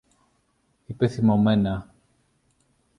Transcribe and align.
είπε 0.85 1.07
θυμωμένα. 1.07 1.93